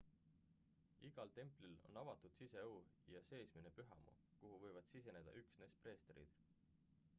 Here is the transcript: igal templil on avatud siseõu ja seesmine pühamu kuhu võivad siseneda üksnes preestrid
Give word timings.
igal 1.09 1.29
templil 1.39 1.75
on 1.89 1.99
avatud 2.03 2.33
siseõu 2.39 2.79
ja 3.15 3.23
seesmine 3.29 3.73
pühamu 3.77 4.17
kuhu 4.41 4.59
võivad 4.67 4.91
siseneda 4.95 5.37
üksnes 5.45 5.81
preestrid 5.85 6.45